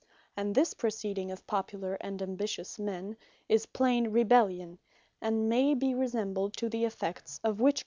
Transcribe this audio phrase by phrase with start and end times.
[0.35, 3.17] And this proceeding of popular, and ambitious men,
[3.47, 4.79] is plain Rebellion;
[5.21, 7.79] and may be resembled to the effects of Witchcraft.